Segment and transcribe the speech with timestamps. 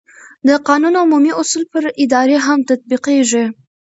[0.47, 3.45] د قانون عمومي اصول پر ادارې هم تطبیقېږي.